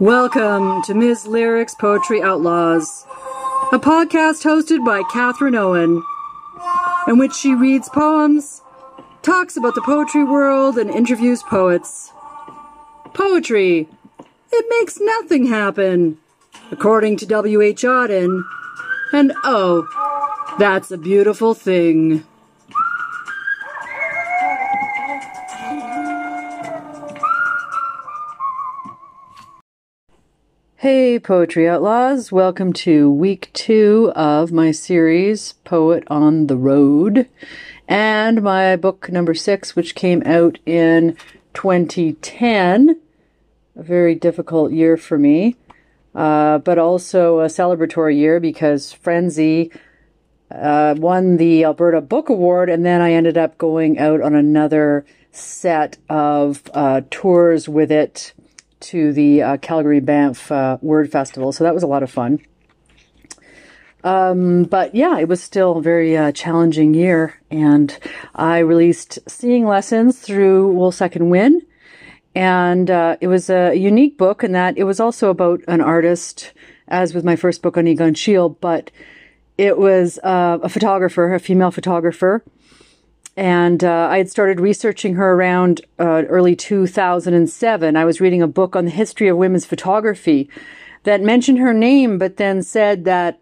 [0.00, 1.24] Welcome to Ms.
[1.28, 3.06] Lyrics Poetry Outlaws,
[3.70, 6.02] a podcast hosted by Catherine Owen,
[7.06, 8.60] in which she reads poems,
[9.22, 12.10] talks about the poetry world, and interviews poets.
[13.12, 13.88] Poetry,
[14.50, 16.18] it makes nothing happen,
[16.72, 17.82] according to W.H.
[17.82, 18.42] Auden,
[19.12, 19.86] and oh,
[20.58, 22.24] that's a beautiful thing.
[30.84, 32.30] Hey, Poetry Outlaws.
[32.30, 37.26] Welcome to week two of my series, Poet on the Road,
[37.88, 41.16] and my book number six, which came out in
[41.54, 43.00] 2010.
[43.76, 45.56] A very difficult year for me,
[46.14, 49.72] uh, but also a celebratory year because Frenzy
[50.50, 55.06] uh, won the Alberta Book Award, and then I ended up going out on another
[55.32, 58.34] set of uh, tours with it
[58.84, 61.52] to the uh, Calgary Banff uh, Word Festival.
[61.52, 62.40] So that was a lot of fun.
[64.04, 67.40] Um, but yeah, it was still a very uh, challenging year.
[67.50, 67.98] And
[68.34, 71.62] I released Seeing Lessons through Wolsak and Wynn.
[72.34, 76.52] And uh, it was a unique book in that it was also about an artist,
[76.88, 78.90] as with my first book on Egon Schiele, but
[79.56, 82.44] it was uh, a photographer, a female photographer
[83.36, 87.96] and uh, I had started researching her around uh, early 2007.
[87.96, 90.48] I was reading a book on the history of women's photography
[91.02, 93.38] that mentioned her name, but then said that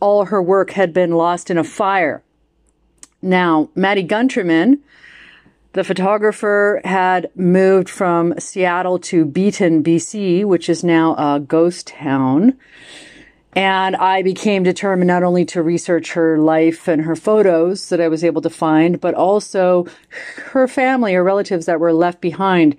[0.00, 2.22] all her work had been lost in a fire.
[3.22, 4.78] Now, Mattie Gunterman,
[5.72, 12.56] the photographer, had moved from Seattle to Beaton, BC, which is now a ghost town.
[13.54, 18.08] And I became determined not only to research her life and her photos that I
[18.08, 19.86] was able to find, but also
[20.52, 22.76] her family or relatives that were left behind.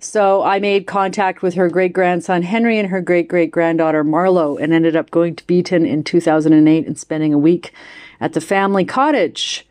[0.00, 4.60] So I made contact with her great grandson Henry and her great great granddaughter Marlo
[4.60, 7.72] and ended up going to Beaton in 2008 and spending a week
[8.20, 9.64] at the family cottage.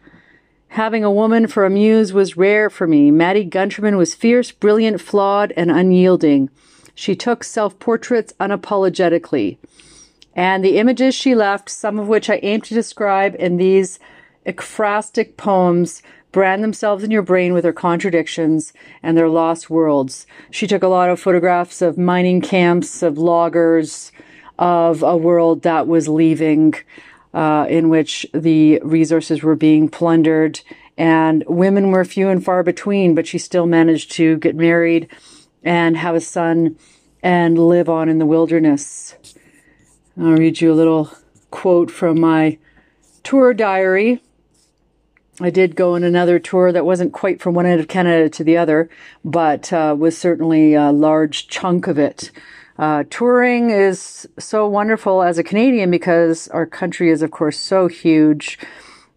[0.70, 3.12] Having a woman for a muse was rare for me.
[3.12, 6.50] Mattie Gunterman was fierce, brilliant, flawed, and unyielding.
[6.96, 9.58] She took self portraits unapologetically.
[10.36, 14.00] And the images she left, some of which I aim to describe in these
[14.46, 18.72] ekphrastic poems, brand themselves in your brain with their contradictions
[19.04, 20.26] and their lost worlds.
[20.50, 24.12] She took a lot of photographs of mining camps, of loggers,
[24.58, 26.76] of a world that was leaving,
[27.34, 30.62] uh, in which the resources were being plundered
[30.98, 35.08] and women were few and far between, but she still managed to get married
[35.64, 36.78] and have a son
[37.24, 39.16] and live on in the wilderness.
[40.20, 41.10] I'll read you a little
[41.52, 42.58] quote from my
[43.24, 44.22] tour diary.
[45.40, 48.44] I did go on another tour that wasn't quite from one end of Canada to
[48.44, 48.90] the other,
[49.24, 52.32] but uh, was certainly a large chunk of it.
[52.78, 57.88] Uh, touring is so wonderful as a Canadian because our country is, of course, so
[57.88, 58.60] huge.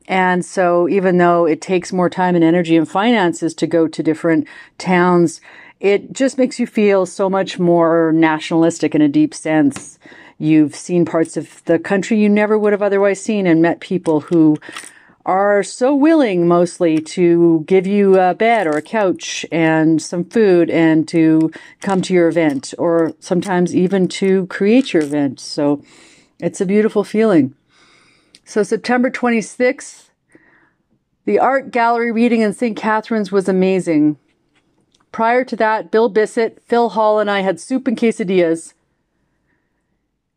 [0.07, 4.03] And so, even though it takes more time and energy and finances to go to
[4.03, 4.47] different
[4.79, 5.41] towns,
[5.81, 9.99] it just makes you feel so much more nationalistic in a deep sense.
[10.45, 14.21] You've seen parts of the country you never would have otherwise seen and met people
[14.21, 14.59] who
[15.25, 20.69] are so willing mostly to give you a bed or a couch and some food
[20.69, 21.51] and to
[21.81, 25.41] come to your event or sometimes even to create your event.
[25.41, 25.83] So
[26.39, 27.55] it's a beautiful feeling.
[28.45, 30.11] So September 26th,
[31.25, 32.77] the art gallery reading in St.
[32.77, 34.19] Catharines was amazing.
[35.11, 38.75] Prior to that, Bill Bissett, Phil Hall, and I had soup and quesadillas.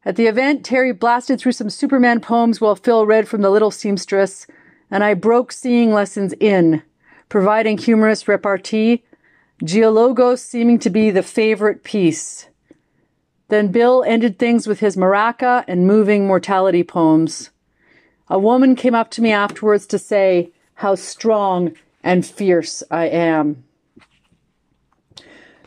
[0.08, 3.72] At the event, Terry blasted through some Superman poems while Phil read from The Little
[3.72, 4.48] Seamstress,
[4.90, 6.82] and I broke seeing lessons in,
[7.28, 9.04] providing humorous repartee,
[9.62, 12.48] Geologos seeming to be the favorite piece.
[13.50, 17.50] Then Bill ended things with his maraca and moving mortality poems.
[18.30, 23.66] A woman came up to me afterwards to say how strong and fierce I am.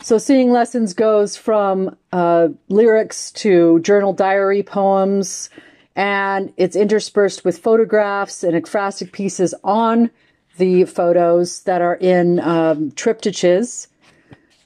[0.03, 5.51] So, Seeing Lessons goes from uh, lyrics to journal diary poems,
[5.95, 10.11] and it's interspersed with photographs and ekphrastic pieces on
[10.57, 12.93] the photos that are in um.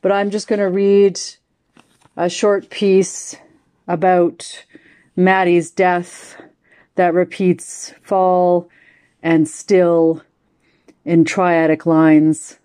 [0.02, 1.20] But I'm just going to read
[2.16, 3.34] a short piece
[3.88, 4.64] about
[5.16, 6.40] Mattie's death
[6.94, 8.70] that repeats fall
[9.20, 10.22] and still
[11.04, 12.60] in triadic lines.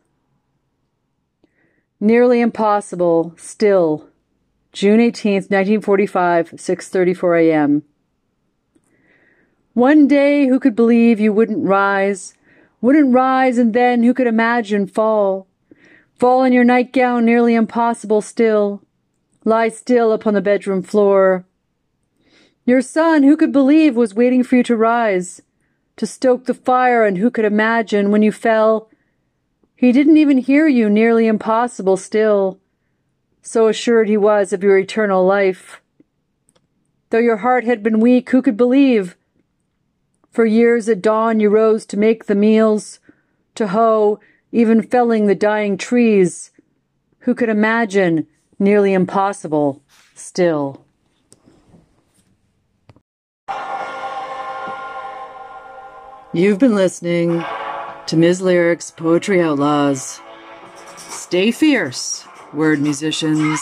[1.99, 4.07] Nearly impossible, still.
[4.71, 7.83] June 18th, 1945, 6:34 a.m.
[9.73, 12.35] One day who could believe you wouldn't rise,
[12.81, 15.47] wouldn't rise and then who could imagine fall?
[16.15, 18.81] Fall in your nightgown nearly impossible still.
[19.45, 21.45] lie still upon the bedroom floor.
[22.65, 25.41] Your son, who could believe, was waiting for you to rise,
[25.97, 28.88] to stoke the fire, and who could imagine when you fell?
[29.79, 32.59] He didn't even hear you, nearly impossible still,
[33.41, 35.79] so assured he was of your eternal life.
[37.11, 39.15] Though your heart had been weak, who could believe?
[40.31, 42.99] For years at dawn you rose to make the meals,
[43.55, 44.19] to hoe,
[44.51, 46.51] even felling the dying trees.
[47.19, 48.27] Who could imagine?
[48.59, 49.81] Nearly impossible,
[50.13, 50.85] still.
[56.33, 57.45] You've been listening
[58.09, 58.41] to Ms.
[58.41, 60.19] Lyric's Poetry Outlaws.
[60.97, 63.61] Stay fierce, word musicians.